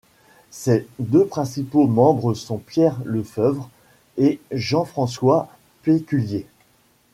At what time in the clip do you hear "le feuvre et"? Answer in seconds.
3.05-4.41